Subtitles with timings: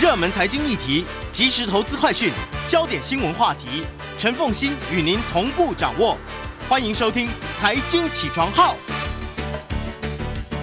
[0.00, 2.32] 热门财经议题、即时投资快讯、
[2.66, 3.84] 焦点新闻话题，
[4.18, 6.18] 陈凤欣与您同步掌握。
[6.68, 7.28] 欢迎收听
[7.60, 8.74] 《财经起床号》。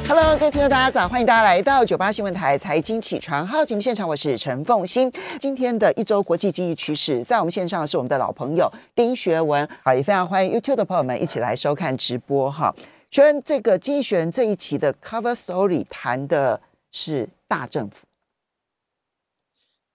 [0.05, 1.07] Hello，各位听众，大家早！
[1.07, 5.09] 欢迎大家来到九八新闻台《财经起床号》节目现场，我是陈凤欣。
[5.39, 12.75] 今天的一周国际经济趋势，在我们线上是我们的老朋友丁学文，好，也非常欢迎 YouTube 的朋友们一起来收看直播哈。
[13.09, 16.59] 学文，这个《经济学人》这一期的 Cover Story 谈的
[16.91, 17.95] 是大政府。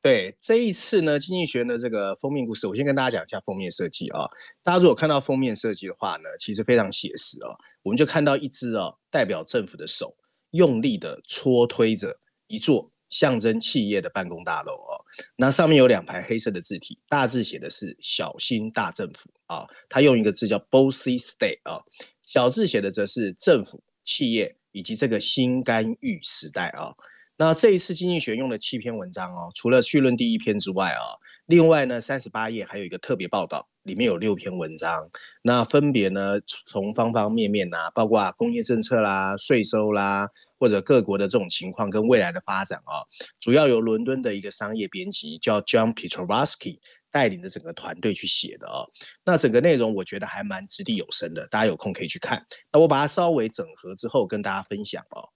[0.06, 4.30] 对，这一次呢，《经济学》的这个封面故事，我先跟大家讲一下封面设计啊。
[4.62, 7.58] 大家如果看到封面设计的话呢，其实非常写实哦。
[7.82, 10.16] 我们就看到一只哦，代表政府的手，
[10.52, 14.94] 用力的搓推着一座象征企业的办公大楼哦。
[15.34, 21.82] 那上面有两排黑色的字体，大字写的是“小心大政府”啊，它用一个字叫 “bossy state” 啊，
[22.22, 26.94] 小字写的则是政府、企业以及这个新干预时代啊。
[27.38, 35.10] 那这一次经济学用了七篇文章哦，除了绪论第一篇之外啊，另外呢三十八页还有一个特别报道，里面有六篇文章，
[35.42, 43.04] 那分别呢从方方面面呐、包括工业政策啦、税收啦，或者各国的这种情况跟未来的发展啊，
[43.38, 46.78] 主要由伦敦的一个商业编辑叫 John Petrovsky
[47.10, 48.88] 带领的整个团队去写的哦。
[49.26, 52.46] 那整个内容我觉得还蛮掷地有声的，大家有空可以去看。
[52.72, 55.28] 那我把它稍微整合之后跟大家分享哦。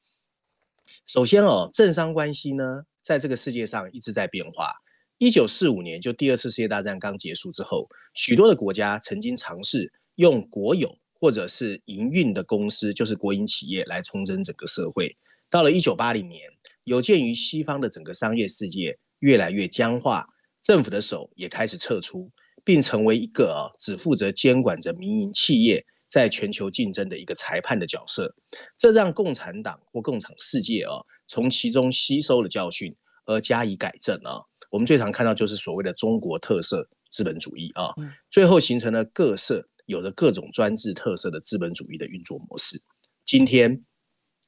[1.13, 4.75] 首先哦，政商关系呢，在这个世界上一直在变化。
[5.19, 15.17] 一九四五年，就第二次世界大战刚结束之后，许多的国家曾经尝试用国有或者是营运的公司，就是国营企业来重整整个社会。
[15.51, 16.49] 到了一九八零年，
[16.85, 20.29] 有鉴于西方的整个商业世界越来越僵化，
[20.63, 22.31] 政府的手也开始撤出，
[22.63, 25.85] 并成为一个哦，只负责监管着民营企业。
[26.11, 28.35] 在全球竞争的一个裁判的角色，
[28.77, 34.43] 这让共产党或共产世界啊，从其中吸收了教训而加以改正啊。
[34.71, 37.95] 我们最常看到就是所谓的中国特色资本主义啊，
[38.29, 42.83] 最后形成了各色有着各种专制特色的资本主义的运作模式。
[43.25, 43.85] 今天，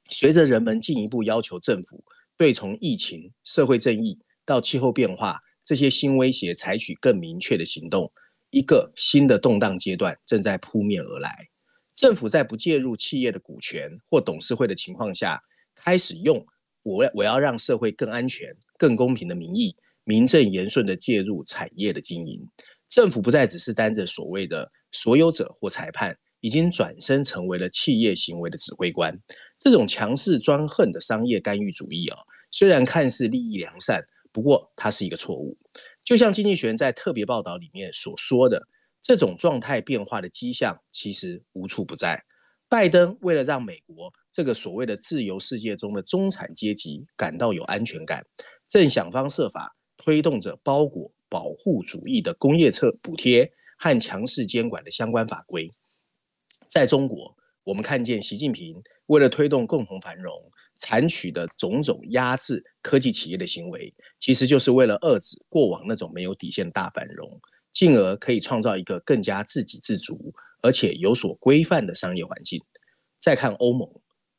[0.09, 2.05] 随着人们进一步要求政府
[2.37, 8.13] 对从疫情、社会正义到气候变化这些新威胁采取更明确的行动，
[8.51, 11.49] 一个新的动荡阶段正在扑面而来。
[11.95, 15.43] 政府在不介入企业的股权或董事会的情况下，
[15.75, 16.45] 开始用
[16.83, 22.49] 我我要让社会更安全、更公平的名义，名正言顺地介入产业的经营。
[22.89, 29.19] 政府不再只是担着所谓的所有者或裁判，已经转身成为了企业行为的指挥官。
[29.59, 32.19] 这种强势专横的商业干预主义啊，
[32.51, 35.57] 虽然看似利益良善，不过它是一个错误。
[36.05, 38.67] 就像经济学人在特别报道里面所说的。
[39.03, 42.25] 这种状态变化的迹象其实无处不在。
[42.69, 48.25] 拜登为了让美国这个所谓的自由世界中的中产阶级感到有安全感，
[48.67, 55.71] 正想方设法推动着包裹保护主义的工业策补贴和强势监管的相关法规。
[56.69, 60.33] 在中国，我们看见习近平为了推动共同繁荣，
[60.79, 67.39] 采取的种种压制科技企业的行为，其实就是为了遏制过往那种没有底线的大繁荣。
[67.73, 72.63] 进而可以创造一个更加自给自足，而且有所规范的商业环境。
[73.21, 73.89] 再看欧盟，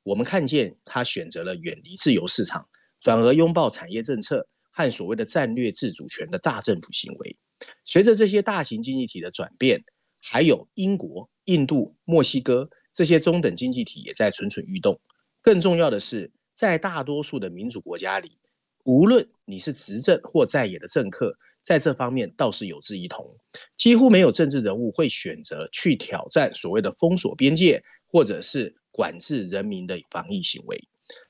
[0.04, 2.68] 我们看见他选择了远离自由市场，
[3.00, 7.38] 转而拥抱产业政策和所谓的战略自主权的大政府行为。
[7.86, 9.84] 随着这些大型经济体的转变，
[10.22, 15.00] 还有英国、印度、墨西哥这些中等经济体也在蠢蠢欲动。
[15.42, 18.38] 更重要的是，在大多数的民主国家里，
[18.84, 21.38] 无论你是执政或在野的政客。
[21.64, 23.38] 在这方面倒是有志一同，
[23.78, 30.88] 几乎没有政治人物会选择去挑战所谓的封锁边界，或者是管制人民的防疫行为。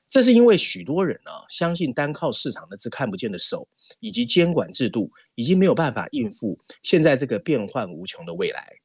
[0.08, 3.68] 这是因为许多人啊，相信单靠市场那只看不见的手
[4.00, 8.76] 以及监管制度，已经没有办法应付现在这个变幻无穷的未来。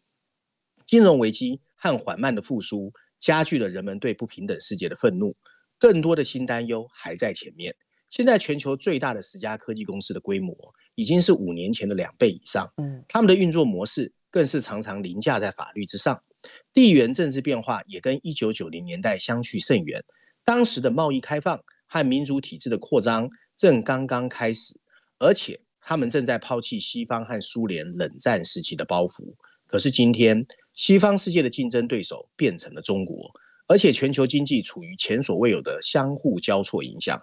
[0.85, 5.35] 金融危机和缓慢的复苏加剧了人们对不平等世界的愤怒，
[5.77, 7.75] 更多的新担忧还在前面。
[8.09, 10.55] 现在全球最大的十家科技公司的规模
[10.99, 16.21] 已经是五年前的两倍以上，嗯，他们的运作模式更是常常凌驾在法律之上。
[16.73, 20.03] 地缘政治变化也跟一九九零年代相去甚远。
[20.43, 24.77] 当时的贸易开放和民主体制的扩张，正刚刚开始，
[25.19, 29.35] 而且他们正在抛弃西方和苏联冷战时期的包袱。
[29.67, 33.31] 可是今天，西方世界的竞争对手变成了中国，
[33.67, 37.21] 而且全球经济处于前所未有的相互交错影响，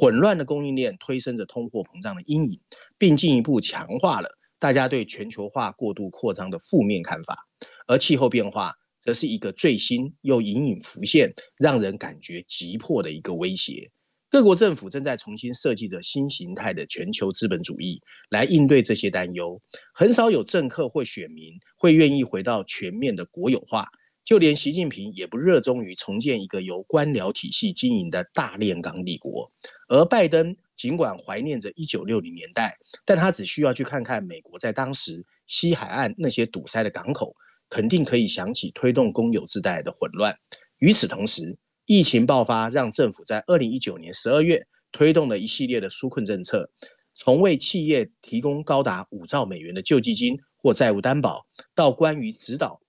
[0.00, 2.60] 混乱的供应链推升着通货膨胀的阴影，
[2.96, 7.48] 并进一步强化了大家对全球化过度扩张的负面看法。
[7.88, 13.90] 而气候变化则是一个最新又隐隐浮现、让人感觉急迫的一个威胁。
[14.30, 18.00] 各国政府正在重新设计着新形态的全球资本主义
[18.30, 19.60] 来应对这些担忧。
[19.94, 23.88] 很少有政客或选民会愿意回到全面的国有化，
[24.28, 29.50] 就连习近平也不热衷于重建一个由官僚体系经营的大炼钢帝国。
[29.88, 32.76] 而拜登尽管怀念着一九六零年代，
[33.06, 37.34] 但他只需要去看看美国在当时西海岸那些堵塞的港口，
[37.70, 40.36] 肯定可以想起推动公有制带来的混乱。
[40.76, 46.70] 与此同时，疫情爆发，让政府在二零一九年十二月推动了一系列的纾困政策，
[47.14, 52.82] 从为企业提供高达五兆美元的救济金或债务担保，到关于指导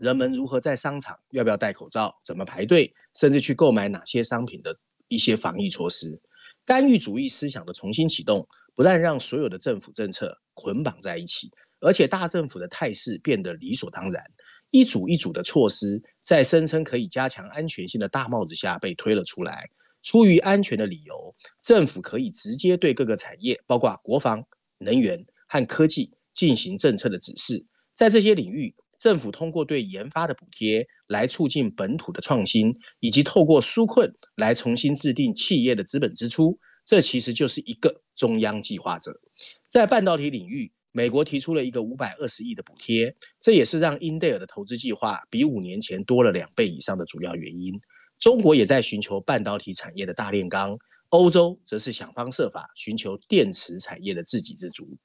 [0.00, 4.78] 人们如何在商场要不要戴口罩、怎么排队，甚至去购买哪些商品的
[5.08, 6.20] 一些防疫措施。
[6.64, 11.50] 干预主义思想的重新启动，不但让所有的政府政策捆绑在一起，
[11.80, 14.24] 而且大政府的态势变得理所当然。
[14.70, 19.68] 一组一组的措施，在声称可以加强安全性的大帽子下被推了出来。
[20.02, 24.44] 出于安全的理由，政府可以直接对各个产业，包括国防、
[24.78, 27.66] 能源和科技，进行政策的指示。
[27.92, 36.56] 在这些领域，政府通过对研发的补贴来促进本土的创新，以及透过纾困来重新制定企业的资本支出。
[36.86, 39.20] 这其实就是一个中央计划者。
[39.68, 40.72] 在半导体领域。
[40.94, 47.80] 美国提出了一个五百二十亿的补贴，这也是让英特尔的投资计划比五年前多了两倍以上的主要原因。
[48.18, 50.76] 中国也在寻求半导体产业的大炼钢，
[51.08, 54.98] 欧洲则是想方设法寻求电池产业的自给自足。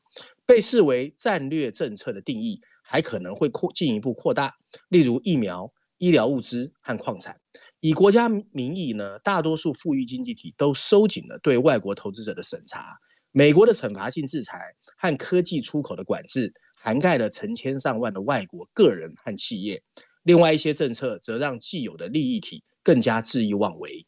[0.46, 4.56] 被视为战略政策的定义还可能会扩进一步扩大，
[4.88, 7.39] 例如疫苗、医疗物资和矿产。
[7.81, 12.98] 以国家名义呢，大多数富裕经济体都收紧了对外国投资者的审查。
[13.31, 19.83] 美国的惩罚性制裁和科技出口的管制，涵盖了成千上万的外国个人和企业。
[20.24, 24.07] 另外一些政策则让既有的利益体更加恣意妄为。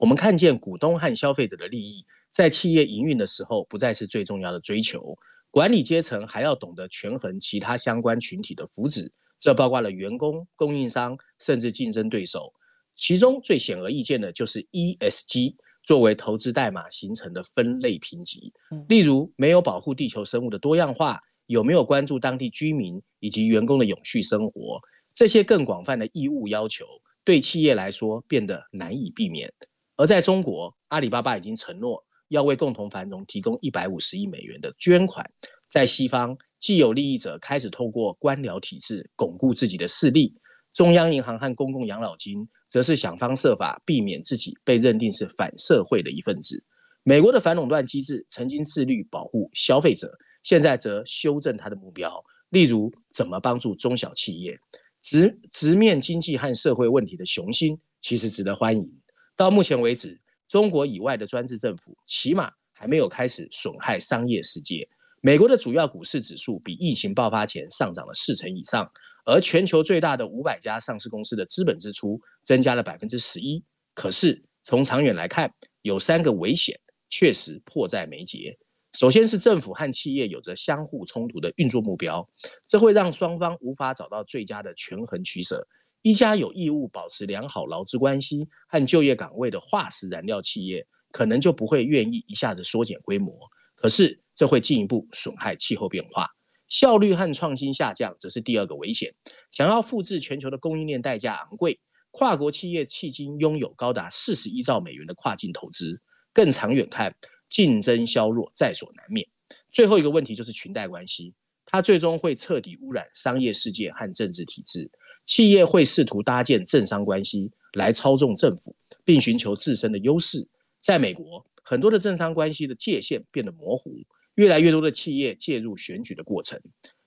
[0.00, 5.16] 我们看见股东和消费者的利益，在企业营运的时候不再是最重要的追求。
[5.52, 12.52] 管理阶层还要懂得权衡其他相关群体的福祉，这包括了员工、供应商，甚至竞争对手。
[12.96, 15.54] 其中最显而易见的就是 ESG。
[15.84, 18.52] 作为投资代码形成的分类评级，
[18.88, 24.80] 例如没有保护地球生物的多样化，有没有关注当地居民以及员工的永续生活，
[25.12, 26.86] 这些更广泛的义务要求，
[27.24, 29.52] 对企业来说变得难以避免。
[29.96, 35.30] 而在中国，阿里巴巴已经承诺要为共同繁荣提供一百五十亿美元的捐款。
[35.68, 40.34] 在西方，既有利益者开始透过官僚体制巩固自己的势力。
[40.72, 46.64] 中央银行和公共养老金则是想方设法避免自己被认定是反社会的一份子。
[47.02, 50.10] 美国的反垄断机制曾经致力保护消费者，
[50.42, 54.58] 现在则修正它的目标，例如怎么帮助中小企业。
[55.02, 58.88] 直直面经济和社会问题的雄心其实值得欢迎。
[59.36, 60.20] 到目前为止，
[60.52, 64.86] 中国以外的专制政府起码还没有开始损害商业世界。
[65.22, 68.92] 美国的主要股市指数比疫情爆发前上涨了四成以上。
[69.24, 73.64] 而全球最大的五百家上市公司的资本支出增加了百分之十一。
[73.94, 78.58] 可是从长远来看，有三个危险确实迫在眉睫。
[78.92, 82.28] 首先是政府和企业有着相互冲突的运作目标，
[82.68, 85.66] 这会让双方无法找到最佳的权衡取舍。
[86.02, 93.32] 一家有义务保持良好劳资关系和就业岗位的化石燃料企业，可能就不会愿意一下子缩减规模。
[93.76, 96.30] 可是这会进一步损害气候变化。
[96.66, 99.14] 效率和创新下降，则是第二个危险。
[99.50, 101.80] 想要复制全球的供应链，代价昂贵。
[102.10, 106.00] 跨国企业迄今拥有高达四十亿兆美元的跨境投资，
[106.32, 107.14] 更长远看，
[107.48, 109.28] 竞争削弱在所难免。
[109.70, 111.34] 最后一个问题就是裙带关系，
[111.72, 114.90] 它最终会彻底污染商业世界和政治体制。
[115.24, 120.46] 企业会试图搭建政商关系来操纵政府，并寻求自身的优势。
[120.80, 123.96] 在美国，很多的政商关系的界限变得模糊。
[124.34, 126.60] 越来越多的企业介入选举的过程。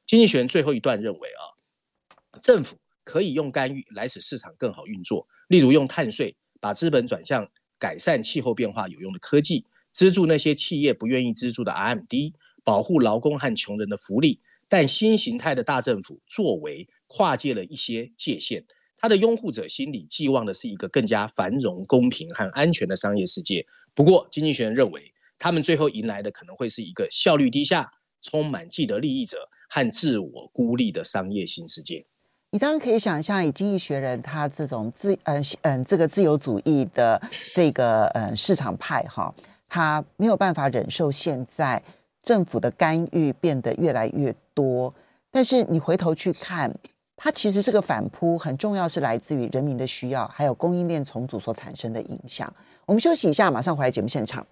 [0.05, 14.39] 经济学最后一段认为啊，政府可以用干预来使市场更好运作，例如用碳税把资本转向改善气候变化有用的科技，资助那些企业不愿意资助的 RMD，保护劳工和穷人的福利。
[14.67, 18.65] 但新形态的大政府作为跨界了一些界限，
[18.97, 23.65] 他的拥护者心里寄望的是一个更加繁荣、公平和安全的商业世界。
[23.93, 27.91] 不过，经济学人认为，他们最后迎来的可能会是一个效率低下、
[28.21, 32.05] 充满既得利益者和自我孤立的商业新世界。
[32.51, 37.21] 你当然可以想象，以经济学人他这种自嗯嗯这个自由主义的
[37.53, 39.33] 这个嗯市场派哈，
[39.67, 41.83] 他没有办法忍受现在
[42.25, 44.93] 政府的干预变得越来越多。
[45.31, 46.73] 但是你回头去看，
[47.15, 52.51] 它其实这个反扑很重要，是来自于人民的需要，还有供应链重组所产生的影响。
[52.85, 54.45] 我们休息一下，马上回来节目现场。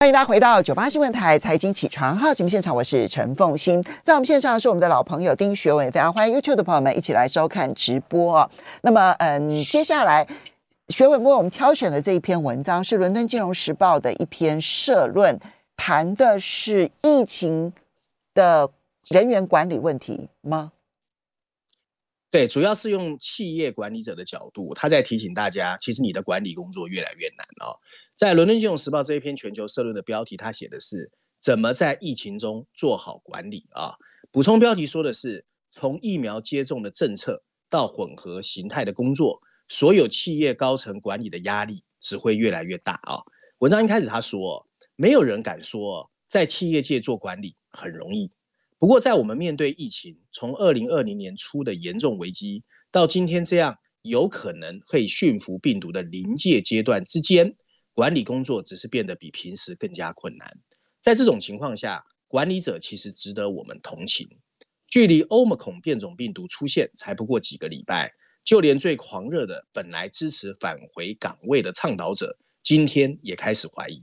[0.00, 3.82] 欢迎大家回到九八新闻台财经起床号节目现场，我是陈凤欣。
[4.02, 8.50] 在我们线上是我们的老朋友丁学伟，非常欢迎 YouTube 的朋友们一起来收看直播。
[8.82, 10.26] 那么，嗯，接下来
[10.88, 15.40] 学文为我们挑选的这一篇文章是《伦敦金融时报》的一篇社论，
[15.76, 17.72] 谈的是疫情
[18.32, 18.72] 的
[19.08, 20.72] 人员管理问题吗？
[22.30, 27.78] 对，主要是用企业管理者的角度，他在提醒大家，其实你的管理工作越来越难哦。
[28.16, 33.94] 在《伦敦金融时报》这一篇全球社论的标题，他写的是怎么在疫情中做好管理啊？
[34.32, 43.22] 补充标题说的是从疫苗接种的政策到混合形态的工作，所有企业高层管理的压力只会越来越大啊。
[43.58, 48.30] 文章一开始他说，没有人敢说在企业界做管理很容易。
[48.78, 57.56] 不过，在我们面对疫情，从二零二零年初的严重危机到今天这样有可能会驯服病毒的临界阶段之间。
[57.94, 60.58] 管理工作只是变得比平时更加困难。
[61.00, 64.28] 在这种情况下，管理者其实值得我们同情。
[64.88, 68.12] 距离欧米孔变种病毒出现才不过几个礼拜，
[68.44, 74.02] 就连最狂热的本来支持返回岗位的倡导者，今天也开始怀疑。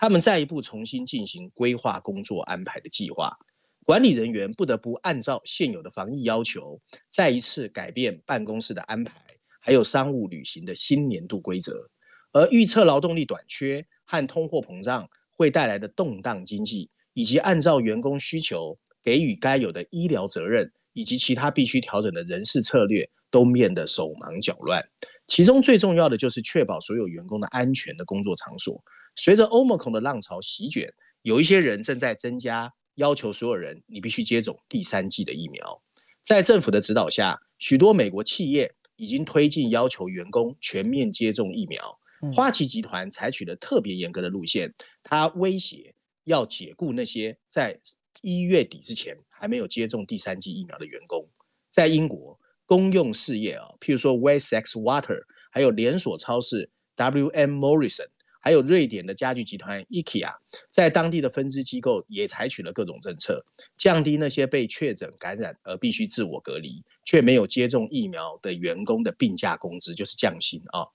[0.00, 3.36] 他们再一步重新进行规划工作安排的计划，
[3.84, 6.80] 管理人员不得不按照现有的防疫要求，
[7.10, 9.12] 再一次改变办公室的安排，
[9.60, 11.90] 还有商务旅行的新年度规则。
[12.32, 24.88] 而预测劳动力短缺和通货膨胀会带来的动荡经济，以及按照员工需求给予该有的医疗责任，以及其他必须调整的人事策略，都变得手忙脚乱。
[25.26, 28.82] 其中最重要的就是确保所有员工的安全的工作场所。
[29.16, 35.82] 随着 Omicron 的浪潮席卷，有一些人正在增加要求，所有人你必须接种第三剂的疫苗。
[36.24, 41.98] 在政府的指导下，许多美国企业已经推进要求员工全面接种疫苗。
[42.34, 45.94] 花旗集团采取了特别严格的路线，他威胁
[46.24, 47.80] 要解雇那些在
[48.20, 51.28] 一月底之前还没有接种第三剂疫苗的员工。
[51.70, 52.39] 在英国，
[52.70, 57.58] 公用事业啊，譬如说 Wessex Water，还有连锁超市 W.M.
[57.58, 58.06] Morrison，
[58.40, 60.36] 还有瑞典的家具集团 IKEA，
[60.70, 63.44] 在当地的分支机构也采取了各种政策，
[63.76, 70.86] 降低那些被确诊感染而必须自我隔离却没有接种疫苗的员工的病假工资，就是降薪啊。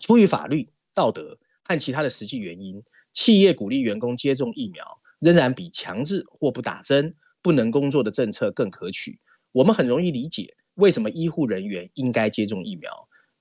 [0.00, 9.20] 出于法律、道德和其他的实际原因，企业鼓励员工接种疫苗，仍然比强制或不打针不能工作的政策更可取。
[9.52, 12.90] 我们很容易理解为什么医护人员应该接种疫苗，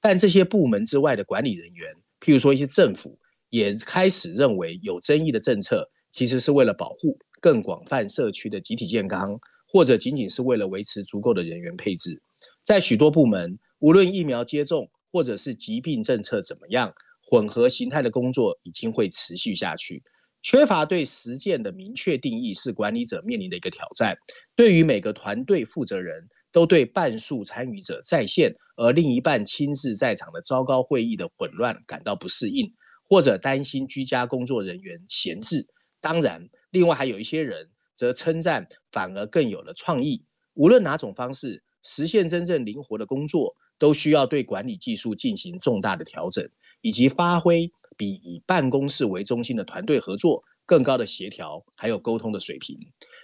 [0.01, 12.22] 但这些部门之外的管理人员，譬如说一些政府，也开始认为有争议的政策其实是为了保护更广泛社区的集体健康，或者仅仅是为了维持足够的人员配置。
[12.63, 16.91] 在许多部门，无论疫苗接种，或者是疾病政策怎么样，
[17.22, 20.01] 混合形态的工作已经会持续下去。
[20.41, 24.17] 缺乏对实践的明确定义是管理者面临的一个挑战。
[24.56, 32.73] 对于每个团队负责人都对半数参与者在线，而另一半亲自在场的糟糕会议的混乱感到不适应，
[33.07, 35.67] 或者担心居家工作人员闲置。
[36.01, 40.25] 当然，另外还有一些人则称赞反而更有了创意。
[40.55, 43.55] 无论哪种方式，实现真正灵活的工作。
[43.79, 46.49] 都需要对管理技术进行重大的调整，
[46.81, 52.75] 以及发挥比以办公室为中心的团队合作更高的协调还有沟通的水平。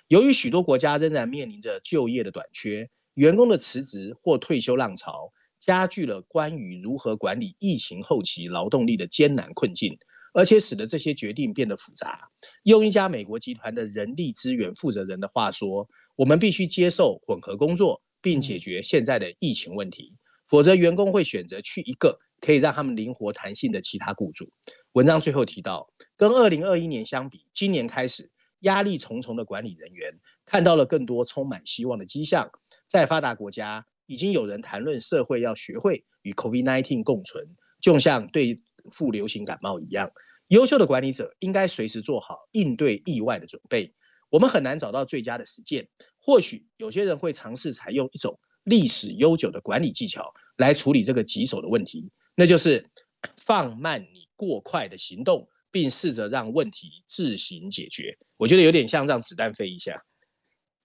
[0.10, 9.98] 由于许多国家仍然面临着就业的短缺，员工的辞职或退休浪潮加剧了关于如何管理疫情后期劳动力的艰难困境，
[10.34, 12.30] 而且使得这些决定变得复杂。
[12.64, 20.16] 用一家美国集团的人力资源负责人的话说：“我们必须接受混合工作，并解决现在的疫情问题。”
[20.46, 24.52] 否则，员工会选择去一个可以让他们灵活弹性的其他雇主。
[24.92, 28.30] 文章最后提到，跟二零二一年相比，今年开始
[28.60, 32.52] 压力重重的管理人员看到了更多充满希望的迹象。
[32.94, 40.12] 在发达国家，已经有人谈论社会要学会与 COVID-19 共存，就像对付流行感冒一样。
[40.50, 43.96] 优秀的管理者应该随时做好应对意外的准备。
[44.30, 45.90] 我们很难找到最佳的实践，
[46.22, 48.40] 或许有些人会尝试采用一种。
[48.64, 52.88] 历史悠久的管理技巧来处理这个棘手的问题，那就是
[53.36, 58.18] 放慢你过快的行动，并试着让问题自行解决。
[58.38, 60.06] 我觉得有点像让子弹飞一下，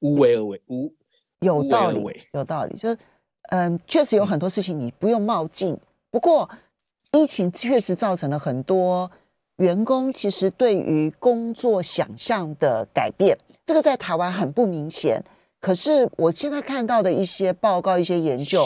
[0.00, 0.96] 无为而为，无
[1.40, 2.76] 有道理，有道理。
[2.76, 2.98] 就是，
[3.50, 5.72] 嗯，确实有很多事情你不用冒进。
[5.74, 5.80] 嗯、
[6.10, 6.48] 不过，
[7.12, 9.10] 疫情确实造成了很多
[9.56, 15.22] 员工其实对于工作想象的改变，这个在台湾很不明显。
[15.60, 18.64] 可是我现在看到的一些报告、一些研究，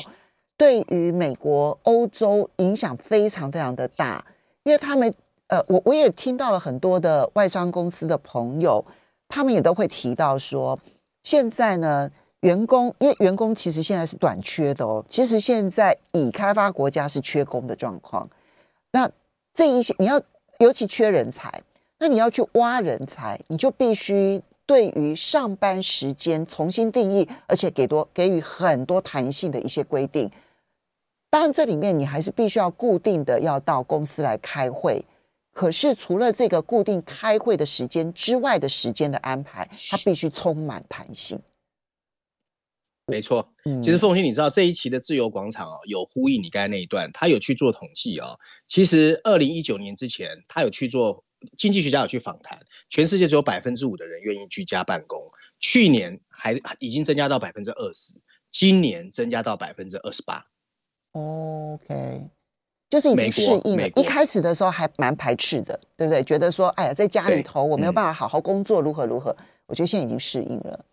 [0.58, 4.24] 对于美国、欧洲影响非常非常的大，
[4.64, 5.12] 因为他们
[5.46, 8.84] 呃，我我也听到了很多的外商公司的朋友，
[9.28, 10.78] 他们也都会提到说，
[11.22, 12.10] 现在呢，
[12.42, 18.28] 员工因为员工其实现在是短缺的哦，其实现在已开发国家是缺工的状况，
[18.92, 19.10] 那
[19.52, 20.20] 这一些你要
[20.60, 21.62] 尤其缺人才，
[21.98, 24.40] 那你要去挖人才，你就必须。
[24.64, 30.30] 对于上班时间重新定义，而且给多给予很多弹性的一些规定。
[31.28, 35.04] 当然，这里面你还是必须要固定的要到公司来开会。
[35.52, 41.38] 可是，除了这个固定开会的时间之外的时间的安排，它必须充满弹性。
[43.06, 48.38] 没错，其实凤欣，你知道这一期的自由广场哦，有呼应你刚才那一段，他有去做统计哦。
[48.66, 51.24] 其实，二零一九年之前，他有去做。
[51.58, 52.56] 经济学家有去访谈，
[52.88, 55.20] 全世界只有百分之五的人愿意居家办公。
[55.58, 58.14] 去年还已经增加到百分之二十，
[58.52, 60.46] 今年增加到百分之二十八。
[61.10, 62.28] OK，
[62.88, 63.88] 就是已经适应了。
[63.88, 66.22] 一开始的时候还蛮排斥的，对不对？
[66.22, 69.32] 觉得说，哎呀，在家里头我没有办法好好工作，如何如何？
[69.32, 70.84] 嗯、我觉得现在已经适应了。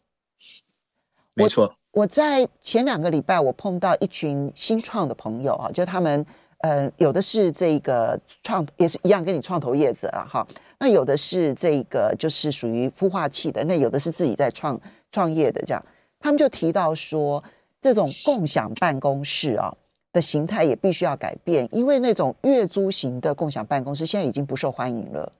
[1.36, 6.26] 没错，我，我在前两个礼拜我碰到一群新创的朋友啊，就他们。
[6.62, 10.46] 呃，有的是这个创，也是一样跟你创投业者了哈。
[10.78, 14.78] 那有的是这个就是属于孵化器的，那有的是自己在创
[15.10, 15.82] 创业的这样。
[16.20, 17.42] 他们就提到说，
[17.80, 19.74] 这种共享办公室啊
[20.12, 25.32] 的形态也必须要改变，因为那种月租型的共享办公室现在已经不受欢迎了。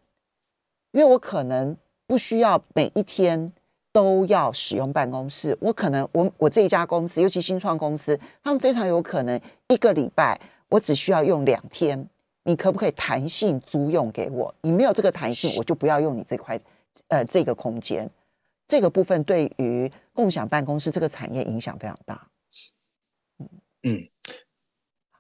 [0.94, 1.76] 因为我可能
[2.08, 3.52] 不需要每一天
[4.00, 10.40] 都要使用办公室，我可能我我这一家公司，尤其新创公司，他们非常有可能一个礼拜。
[10.70, 12.08] 我只需要用两天，
[12.44, 14.56] 你可不可以弹性租用给我？
[14.62, 16.58] 你没有这个弹性，我就不要用你这块，
[17.10, 18.10] 呃，这个空间。
[18.66, 22.26] 这个部分对于共享办公室这个产业影响非常大。
[23.40, 23.50] 嗯
[23.84, 24.08] 嗯，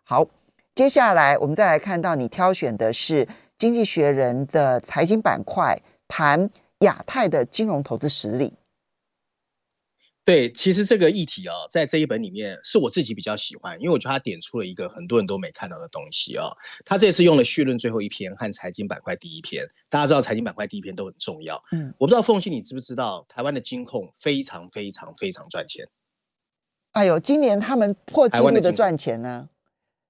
[0.03, 0.25] 好，
[0.73, 3.25] 接下来我们再来看到你挑选的是
[3.57, 8.53] 《经济学人》的财经板块，谈亚太的金融投资实力。
[10.29, 16.55] 对，其实这个议题哦，在这一本里面是我自己比较喜欢，因为我觉得他点出了一个很多人都没看到的东西哦。
[16.85, 21.59] 他这次用了序论最后一篇和财经板块第一篇，大家知道财经板块第一篇都很重要。
[21.71, 25.87] 嗯，我不知道凤信你知不知道，台湾的金控非常非常非常赚钱。
[26.91, 29.49] 哎呦，今年他们破纪录的赚钱呢。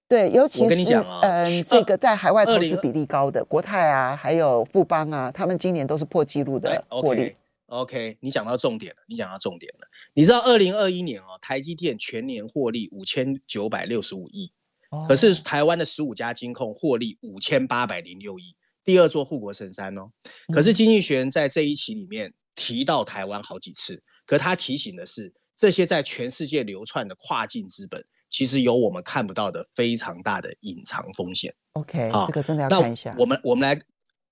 [0.09, 7.37] 对，尤其是嗯、这个在海外投资比例高的国泰啊，还有富邦啊，他们今年都是破纪录的获利。
[7.69, 9.87] OK，你讲到重点了，你讲到重点了。
[10.13, 14.51] 你知道二零二一年哦，台积电全年获利五千九百六十五亿，
[15.07, 20.11] 可是台湾的十五家金控获利五千八百零六亿，第二座护国神山哦。
[20.51, 31.53] 可是经济学人在这一期里面提到台湾好几次，可他提醒的是，这些在全世界流窜的跨境资本，其实有我们看不到的非常大的隐藏风险。
[31.73, 33.15] OK，这个真的要看一下。
[33.19, 33.79] 我们我们来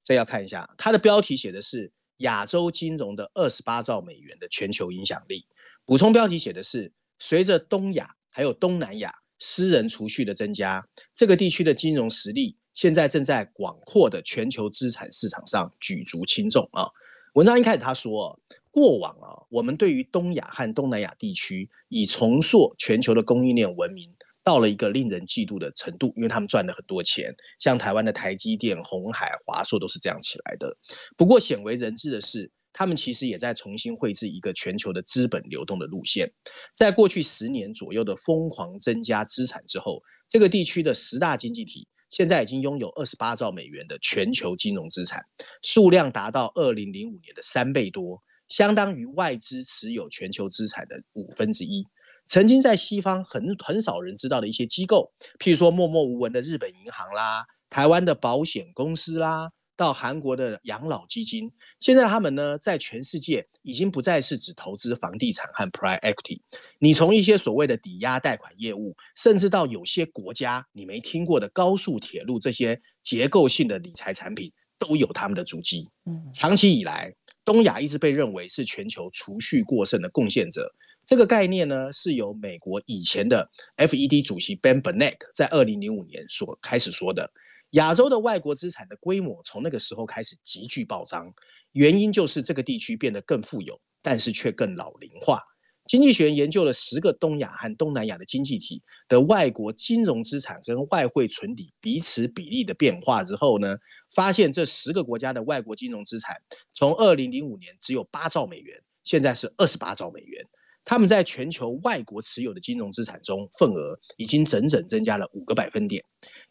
[0.04, 1.92] 这要看一下，它的标题写的是。
[2.18, 5.46] 亚洲金融的二十八兆美元的全球影响力，
[5.86, 16.90] 补充标题写的是：随着东亚还有东南亚私人储蓄的增加，这个地区的金融实力现在正在广阔的全球资产市场上举足轻重啊。
[17.34, 18.40] 文章一开始他说，
[18.72, 24.17] 过往啊，我们对于东亚和东南亚地区以重塑全球的供应链闻名。
[24.48, 30.74] 到了一个令人嫉妒的程度，因为他们赚了很多钱，像台湾的台积电、鸿海、华硕都是这样起来的。
[31.18, 36.32] 不过鲜为人知的是，他们其实也在重新绘制一个全球的资本流动的路线。
[36.74, 45.26] 在过去十年左右的疯狂增加资产之后，这个地区的十大经济体现在已经拥有二十八兆美元的全球金融资产，
[45.62, 51.86] 数量达到二零零五年的三倍多，相当于外资持有全球资产的五分之一。
[52.28, 66.42] 曾经在西方很很少人知道的一些机构，譬如说默默无闻的日本银行啦，台湾的保险公司啦，到韩国的养老基金，现在他们呢，在全世界已经不再是只投资房地产和 private equity。
[66.80, 75.90] 你从一些所谓的抵押贷款业务，甚至到有些国家你没听过的高速铁路这些结构性的理财产品，都有他们的足迹。
[76.06, 80.74] 嗯，长期以来，东亚一直被认为是全球储蓄过剩的贡献者。
[81.08, 87.32] 这个概念呢，是由美国以前的 FED 主席 Ben Bernanke 在二零零五年所开始说的。
[87.72, 91.34] 亚洲的外国资产的规模从那个时候开始急剧暴涨，
[91.72, 95.42] 原因就是这个地区变得更富有，但是却更老龄化。
[95.88, 103.78] 经济学研究了十个东亚和东南亚的经济体的外国金融资产跟外汇存底彼此比例的变化之后呢，
[104.14, 106.36] 发现这十个国家的外国金融资产
[106.74, 110.46] 从二零零五年只有八兆美元，现在是二十八兆美元。
[110.90, 116.06] 他们在全球外国持有的金融资产中份额已经整整增加了五个百分点。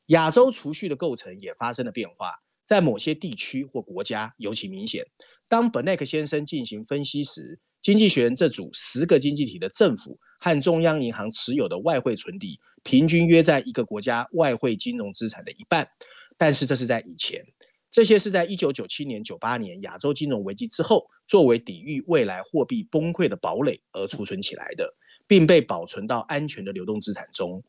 [0.09, 2.35] 亚洲储蓄的构成也发生了变化，
[2.66, 5.07] 在某些地区或国家尤其明显。
[5.49, 15.88] 当本奈克先生进行分析时，经济学人这组十个经济体的政府和中央银行持有的外汇存底，平均约在一个国家外汇金融资产的一半。
[16.37, 17.42] 但是这是在以前，
[17.90, 24.94] 这些是在一九九七年、九八年亚洲金融危机之后，作为抵御未来货币崩溃的堡垒而储存起来的。
[25.29, 27.61] 并被保存到安全的流动资产中，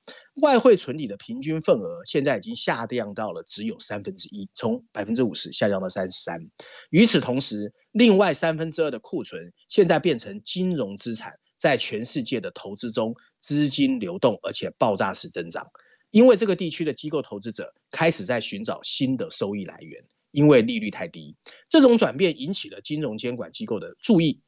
[0.43, 6.39] 外汇存底的平均份额现在已经下降到了只有三分之一，从百分之五十下降到三十三。
[6.91, 15.65] 与此同时，另外三分之二的库存现在变成金融资产，在全世界的投资中资金流动，而且爆炸式增长，
[16.11, 21.35] 因为这个地区的机构投资者开始在寻找新的收益来源，因为利率太低。
[21.69, 24.41] 这种转变引起了金融监管机构的注意。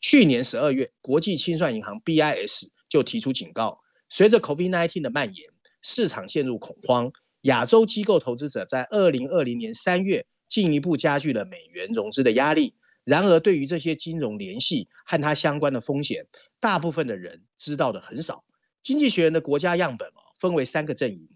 [0.00, 5.48] 去年十二月，国际清算银行 BIS 就提出警告：随着 COVID-19 的蔓延，
[5.82, 7.10] 市场陷入恐慌。
[7.42, 12.74] 亚洲机构投资者在二零二零年三月进一步加剧了美元融资的压力。
[13.04, 16.26] 然而，对于这些金融联系和它相关的风险，
[16.58, 18.44] 大部分的人知道的很少。
[18.82, 20.08] 经济学人的国家样本
[20.44, 21.26] 分为三个阵营。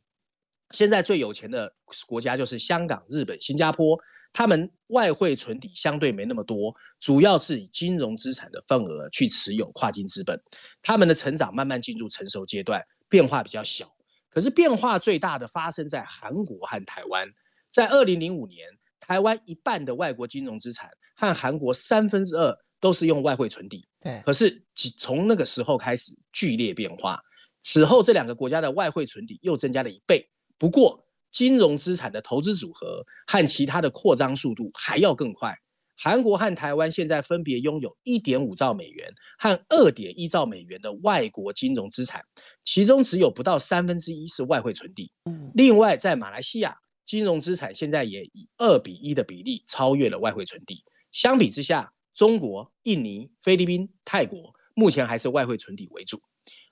[0.72, 1.72] 现在最有钱的
[2.06, 3.98] 国家就是香港、日本、新加坡。
[4.34, 10.38] 他们外汇存底相对没那么多，主要是以金融资产的份额去持有跨境资本。
[10.82, 13.90] 他们的成长慢慢进入成熟阶段，变化比较小。
[14.28, 17.26] 可是变化最大的发生在韩国和台湾。
[17.72, 18.68] 在二零零五年，
[19.00, 23.88] 台湾一半的外国金融资产和韩国三分之二都是用外汇存底。
[24.02, 24.20] 对。
[24.26, 24.62] 可是
[24.98, 27.18] 从那个时候开始剧烈变化，
[27.62, 30.30] 此后这两个国家的外汇存底又增加了一倍。
[30.58, 35.54] 不过，金融资产的投资组合和其他的扩张速度还要更快。
[36.00, 42.22] 韩国和台湾现在分别拥有一点五兆美元和二点一兆美元的外国金融资产，
[42.64, 45.10] 其中只有不到三分之一是外汇存底。
[45.54, 50.84] 另外，在马来西亚，金融资产现在也以二比一的比例超越了外汇存底。
[51.10, 56.22] 相比之下，中国、印尼、菲律宾、泰国目前还是外汇存底为主。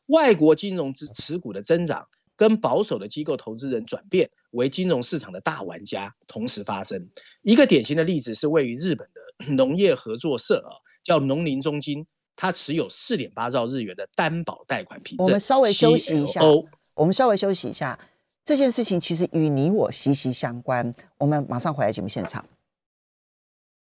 [0.07, 2.07] 外国金融资持股的增长。
[2.38, 7.09] 跟保守的机构投资人转变为金融市场的大玩家同时发生。
[7.40, 12.05] 一个典型的例子是位于日本的 农业合作社啊，叫农林中金，
[12.37, 15.25] 它持有四点八兆日元的担保贷款凭证。
[15.25, 16.42] 我们稍微休息一下，
[16.92, 17.99] 我们稍微休息一下，
[18.45, 20.95] 这件事情其实与你我息息相关。
[21.16, 22.45] 我们马上回来节目现场。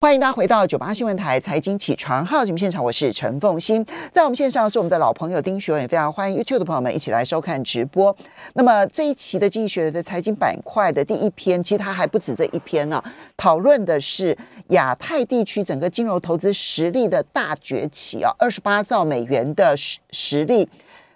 [0.03, 8.15] 欢迎大家回到九八新闻台财经起床号节目现场，我是陈凤欣，在我们线上是我们的老朋友丁学文，也非常欢迎 YouTube 的朋友们一起来收看直播。
[8.55, 13.05] 那么这一期的经济学的财经板块的第一篇，其实它还不止这一篇呢、啊，
[13.37, 14.37] 讨论的是
[14.71, 20.69] 亚太地区整个金融投资实力的大崛起啊，二十八兆美元的实实力。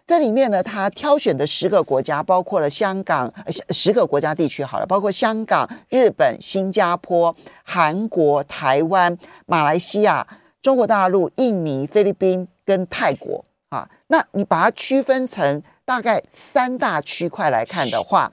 [0.06, 3.32] 这里面呢，他挑选的十个国家包括了香港，
[3.70, 10.24] 十个国家地区好了，包括香港、日本、新加坡、韩国、台湾、马来西亚、
[10.62, 13.90] 中国大陆、印尼、菲律宾跟泰国啊。
[14.06, 18.30] 那你把它区分成大概三大区块来看的话，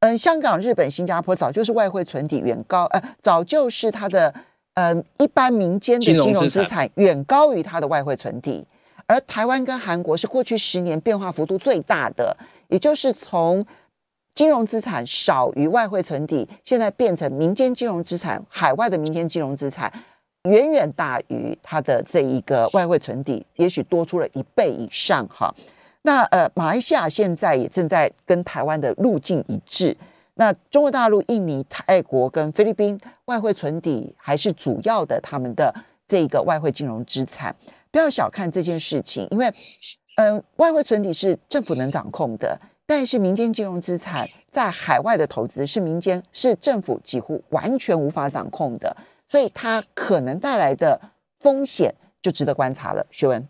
[0.00, 4.34] 嗯，香港、日本、新加坡早就是外汇存底远高，呃，早就是它的
[4.74, 8.66] 嗯一般民间的金融资产远高于它的外汇存底。
[9.08, 12.36] 而台湾跟韩国是过去十年变化幅度最大的，
[12.68, 13.66] 也就是从
[14.34, 19.92] 金融资产少于外汇存底，现在变成民间金融资产，海外的民间金融资产
[20.44, 25.52] 远远大于它的这一个外汇存底，也许多出了一倍以上哈。
[26.02, 29.96] 那呃，马来西亚现在也正在跟台湾的路径一致。
[30.34, 35.74] 那中国大陆、印尼、泰国跟菲律宾外汇存底还是主要的他们的
[36.06, 37.54] 这个外汇金融资产。
[37.90, 39.52] 不要小看这件事情，因为，
[40.16, 48.96] 嗯、外汇存底是政府能掌控的，但是民间金融资产在海外的投资是民间是政府几乎完全无法掌控的，
[49.28, 53.06] 所以它可能带来的风险就值得观察了。
[53.10, 53.48] 学文，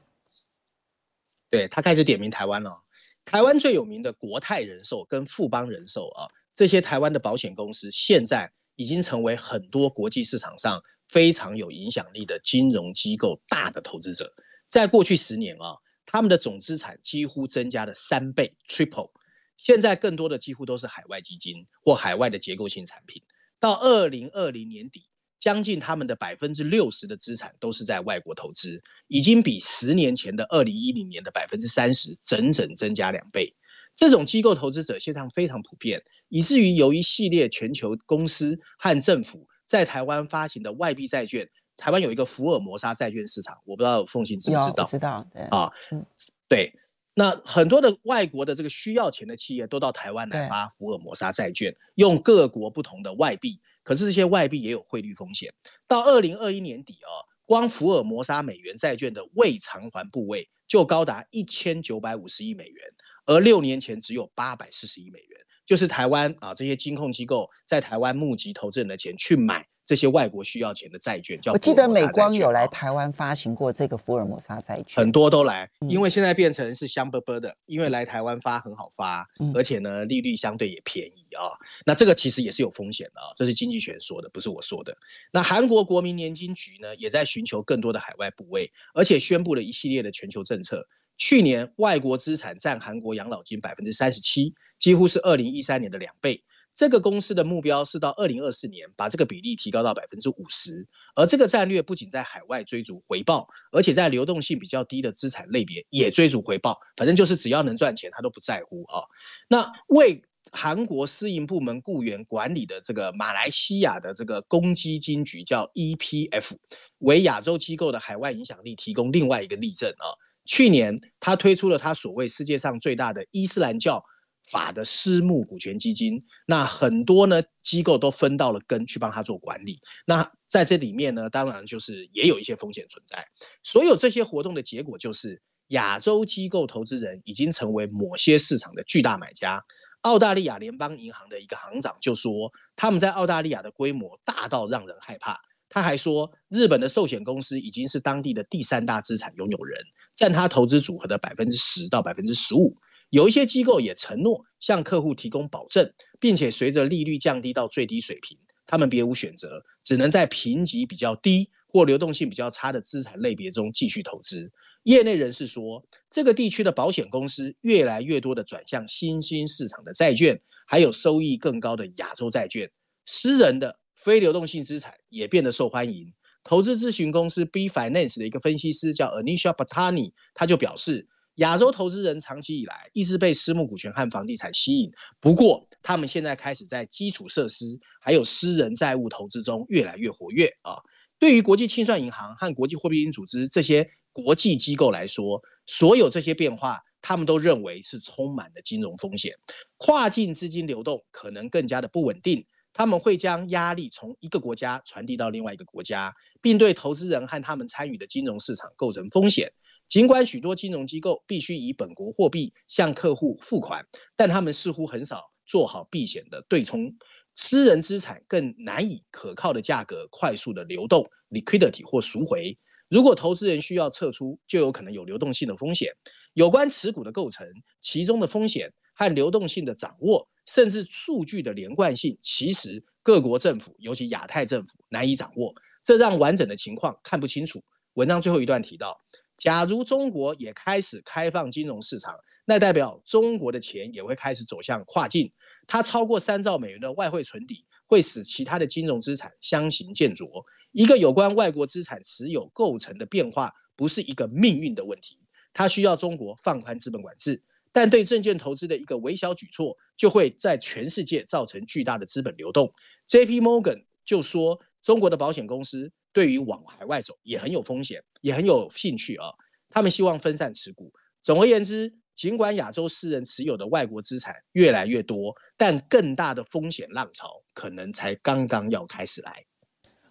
[1.51, 2.83] 对，他开始点名台湾了，
[3.25, 10.83] 台湾最有名的国泰人寿跟富邦人寿啊，这些台湾的保险公司现在已经成为很多国际市场上。
[11.09, 14.33] 非常有影响力的金融机构大的投资者，
[14.67, 19.11] 在过去十年啊，他们的总资产几乎增加了三倍 （triple）。
[19.57, 23.23] 现在更多的几乎都是海外基金或海外的结构性产品。
[23.59, 25.07] 到二零二零年底，
[25.41, 33.53] 将近他们的百分之六十的资产都是在外国投资，已经比十年前的二零一零年的百分之三十整整增加两倍。
[33.97, 44.85] 这种机构投资者现象非常普遍，以至于由一系列全球公司和政府在台湾发行的外币债券，台湾有一个福尔摩沙债券市场，我不知道凤信知不知道？
[44.85, 46.05] 知道，对啊，嗯，
[46.49, 46.73] 对。
[47.15, 55.53] 那很多的外国的这个需要钱的企业都到台湾来发福尔摩沙债券，用各国不同的外币，可是这些外币也有汇率风险。
[55.89, 57.11] 到二零二一年底啊，
[57.45, 62.85] 光福尔摩沙美元债券的未偿还部位就高达一千九百五十亿美元，
[63.27, 65.38] 而六年前只有八百四十亿美元，
[65.69, 69.67] 就是台湾啊这些金控机构在台湾募集投资人的钱去买。
[69.85, 81.57] 这些外国需要钱的债券，叫我记得美光有来台湾发行过这个福尔摩沙债券，很多都来，因为现在变成是香饽饽的，因为来台湾发很好发，而且呢利率相对也便宜啊。
[81.87, 84.95] 那这个其实也是有风险的啊，这是经济学人说的，不是我说的。
[85.33, 90.87] 那韩国国民年金局呢也在寻求更多的海外部位，而且宣布了一系列的全球政策。
[91.19, 96.43] 去年外国资产占韩国养老金百分之三十七，几乎是二零一三年的两倍。
[96.75, 106.79] 这个公司的目标是到二零二四年把这个比例提高到百分之五十，而这个战略不仅在海外追逐回报，而且在流动性比较低的资产类别也追逐回报。
[106.97, 109.03] 反正就是只要能赚钱，他都不在乎啊。
[109.49, 116.53] 那为韩国私营部门雇员管理的这个马来西亚的这个公积金局叫 EPF，
[116.99, 120.15] 为亚洲机构的海外影响力提供另外一个例证啊。
[120.49, 124.03] 去年他推出了他所谓世界上最大的伊斯兰教。
[124.51, 129.79] 法的私募股权基金，那很多呢机构都分到了根去帮他做管理。
[130.07, 133.29] 那在这里面呢，当然就是也有一些风险存在。
[133.63, 139.63] 所有这些活动的结果就是，亚洲机构投资人已经成为某些市场的巨大买家。
[140.01, 145.39] 澳大利亚联邦银行的一个行长就说，他们在澳大利亚的规模大到让人害怕。
[145.69, 149.79] 他还说，日本的寿险公司已经是当地的第三大资产拥有人，
[150.17, 152.77] 占他投资组合的百分之十到百分之十五。
[153.11, 164.51] 有一些机构也承诺向客户提供保证，并且随着利率降低到最低水平，他们别无选择，只能在评级比较低或流动性比较差的资产类别中继续投资。
[164.83, 172.71] 业内人士说，这个地区的保险公司越来越多的转向新兴市场的债券，还有收益更高的亚洲债券。
[173.07, 176.13] 私人的非流动性资产也变得受欢迎。
[176.45, 181.09] 投资咨询公司 B Finance 的一个分析师叫 Anisha Patani，他就表示。
[181.39, 187.65] 亚洲投资人长期以来一直被私募股权和房地产吸引，不过他们现在开始在基础设施
[188.01, 190.79] 还有私人债务投资中越来越活跃啊。
[191.17, 199.33] 对于国际清算银行和国际货币基金组织这些国际机构来说，所有这些变化，他们都认为是充满了金融风险，
[199.77, 202.45] 跨境资金流动可能更加的不稳定，
[202.79, 209.53] 他们会将压力从一个国家传递到另外一个国家，并对投资人和他们参与的金融市场构成风险。
[209.89, 216.95] 尽管许多金融机构必须以本国货币向客户付款，但他们似乎很少做好避险的对冲。
[217.35, 222.57] 私人资产更难以可靠的价格快速的流动 （liquidity） 或赎回。
[222.89, 225.95] 如果投资人需要撤出，就有可能有流动性的风险。
[226.33, 227.45] 有关持股的构成、
[227.81, 237.63] 其中的风险和流动性的掌握，甚至数据的连贯性，其实各国政府，尤其亚太政府难以掌握，这让完整的情况看不清楚。
[237.93, 239.01] 文章最后一段提到。
[239.37, 245.33] 假如中国也开始开放金融市场，那代表中国的钱也会开始走向跨境。
[245.69, 250.29] 它超过三兆美元的外汇存底，会使其他的金融资产相形见絀。
[250.73, 255.21] 一个有关外国资产持有构成的变化，不是一个命运的问题，
[255.53, 257.45] 它需要中国放宽资本管制。
[257.73, 262.73] 但对证券投资的一个微小举措，就会在全世界造成巨大的资本流动。
[263.07, 263.41] J.P.
[263.41, 265.93] Morgan 就说，中国的保险公司。
[266.11, 269.27] 对于往海外走也很有风险，也很有兴趣啊。
[269.69, 270.91] 他们希望分散持股。
[271.23, 279.45] 总而言之，尽管亚洲私人持有的外国资产越来越多，但更大的风险浪潮可能才刚刚要开始来。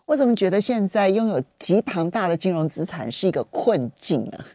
[0.06, 4.46] 我怎么觉得现在拥有极庞大的金融资产是一个困境呢？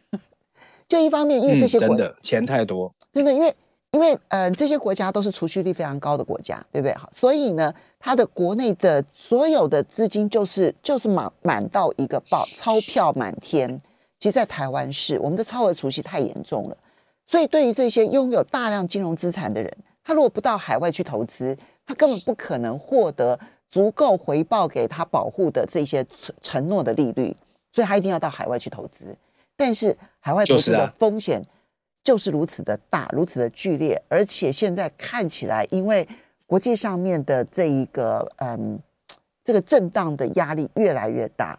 [0.93, 3.55] 就一方面，因为这些、嗯、真的钱太多，真的因为。
[3.95, 6.95] 因为呃，这些国家都是储蓄率非常高的国家，对不对？
[6.95, 13.69] 好，所以呢，它的国内的所有的资金就是就是满满到一个爆，钞票满天。
[14.19, 16.77] 其实，在台湾是我们的超额储蓄太严重了，
[17.27, 19.71] 所以对于这些拥有大量金融资产的人，
[20.03, 27.37] 他如果不到海外去投资，他根本不可能获得足够回报给他保护的这些承承诺的利率，
[27.71, 29.15] 所以他一定要到海外去投资。
[29.63, 31.41] 但是海外投资的风险
[32.03, 36.09] 就是如此的大，如此的剧烈，而且现在看起来，因为
[36.47, 38.77] 国际上面的这一个嗯，
[39.45, 41.57] 这个震荡的压力越来越大。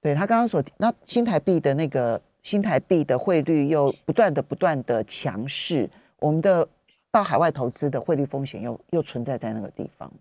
[0.00, 6.68] 对，他刚刚所，那新台币的那个新台币的汇率又不断的不断的强势，我们的
[7.12, 10.12] 到海外投资的汇率风险又又存在在那个地方。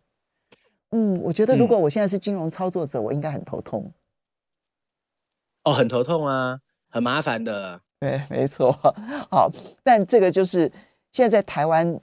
[0.91, 3.91] 嗯，我觉得如果我现在是金融操作者，嗯、我应该很头痛。
[5.63, 6.60] 哦，很头痛啊，
[6.93, 7.82] 很麻烦的。
[7.99, 8.71] 对， 没错。
[9.32, 9.51] 好，
[9.84, 10.71] 但这个就是
[11.12, 11.99] 现在在台湾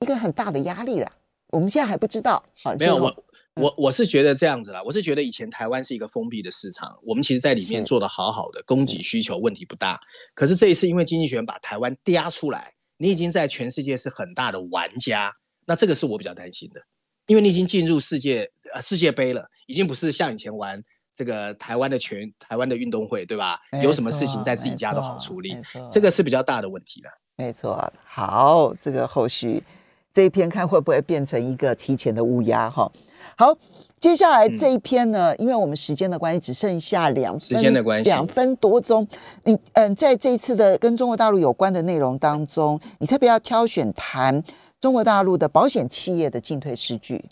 [0.00, 1.10] 一个很大的压力啦。
[1.48, 2.42] 我们现在还不知道。
[2.62, 3.24] 好，没有我。
[3.56, 9.98] 我我是觉得这样子啦，我是觉得以前台湾是一个封闭的市场，我们其实在里面做的好好的，供给需求问题不大。
[10.34, 16.82] 可是这一次因为经济学把台湾嗲出来，你已经在全世界是很大的玩家，那这个是我比较担心的，
[17.28, 20.84] 因为你已经进入世界呃世界杯了，已经不是像以前玩
[21.16, 23.58] 这个台湾的全台湾的运动会，对吧？
[23.82, 25.56] 有什么事情在自己家都好处理，
[25.90, 27.10] 这个是比较大的问题了。
[27.36, 29.62] 没错，好，这个后续
[30.12, 32.92] 这一篇看会不会变成一个提前的乌鸦哈？
[33.36, 33.56] 好，
[33.98, 39.08] 接下来这一篇呢，嗯、因为我们时间的关系，只剩下两分时间的关系，两分多钟。
[39.44, 44.42] 你嗯，在这一次的跟中国大陆有关的内容当中，你特别要挑选谈
[44.80, 47.24] 中国大陆的保险企业的进退失据。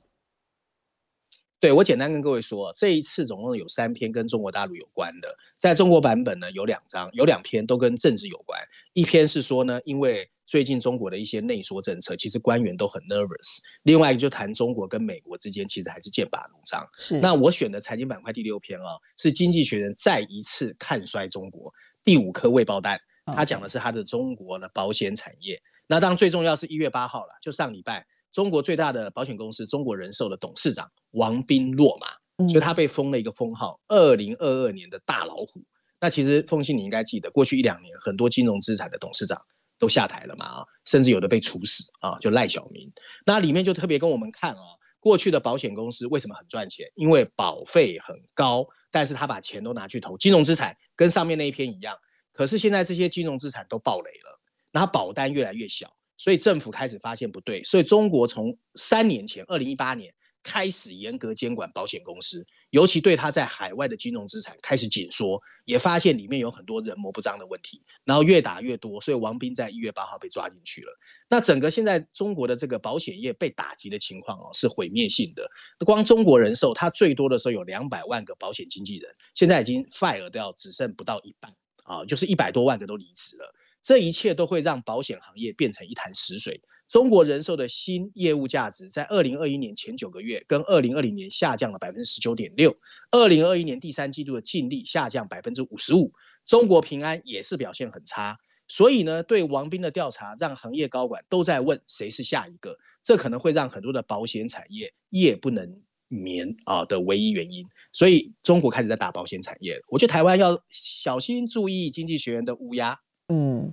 [1.64, 8.61] 对，我简单跟各位说，这一次总共有三篇跟中国大陆有关的，在中国版本呢有两章，有两篇都跟政治有关，
[8.92, 10.31] 一篇是说呢，因为。
[10.46, 13.61] 最近中国的一些内缩政策，其实官员都很 nervous。
[13.83, 16.87] 另外一个就谈中国跟美国之间，其实还是剑拔弩张。
[16.98, 17.18] 是。
[17.18, 21.72] 那我选的财经板块第六篇啊、哦，是经济学人再一次看衰中国
[22.05, 23.00] 第五颗未爆弹。
[23.24, 25.62] 他讲的是他的中国的保险产业。
[25.87, 35.64] 那当然最重要是一月八号了，就上礼拜，中国最大的保险公司中国人寿的董事长王斌落马，所以他被封了一个封号，二零二二年的大老虎。
[36.00, 39.40] 那其实凤信你应该记得，过去一两年很多金融资产的董事长。
[39.76, 42.92] 都下台了嘛啊，甚至有的被处死啊，就赖小民。
[43.26, 44.62] 那里面就特别跟我们看啊，
[45.00, 46.86] 过去的保险公司为什么很赚钱？
[46.94, 51.96] 因为保费很高，但是他把钱都拿去投金融资产，跟上面那一篇一样。
[52.32, 60.14] 可是现在这些金融资产都暴雷了，那保单越来越小，所以政府开始发现不对，所以中国从三年前，二零一八年。
[60.46, 70.92] 开始严格监管保险公司，尤其对他在海外的金融资产开始紧缩，也发现里面有很多人模不张的问题，然后越打越多，所以王斌在一月八号被抓进去了。
[71.31, 75.50] 那整个现在中国的这个保险业被打击的情况哦，是毁灭性的。
[75.79, 81.50] 光中国人寿，它最多的时候有两百万个保险经纪人，现在已经 fire 掉，只剩不到一半
[81.85, 83.55] 啊，就是一百多万个都离职了。
[83.84, 86.60] 这一切都会让保险行业变成一潭死水。
[86.88, 92.76] 中国人寿的新业务价值在二零二一年前九个月跟二零二零年下降了百分之十九点六，
[93.10, 96.12] 二零二一年第三季度的净利下降百分之五十五。
[96.44, 107.66] 中国平安也是表现很差，所以呢，对王斌的调查让行业高管都在问谁是下一个，这可能会让很多的保险产业夜不能眠啊的唯一原因。
[107.92, 113.00] 所以中国开始在打保险产业，我觉得台湾要小心注意经济学人的乌鸦。
[113.28, 113.72] 嗯。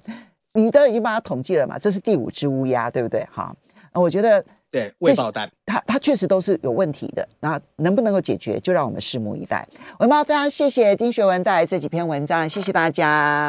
[0.53, 1.79] 你都已经把它统计了嘛？
[1.79, 3.25] 这是第五只乌鸦，对不对？
[3.31, 3.55] 哈，
[3.93, 7.25] 我觉得对未爆弹，它它确实都是有问题的。
[7.39, 9.65] 那能不能够解决，就让我们拭目以待。
[9.97, 13.39] 我们要非常谢谢丁学文带来这几篇文章，谢谢大家。